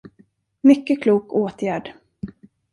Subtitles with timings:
[0.61, 1.93] Mycket klok åtgärd!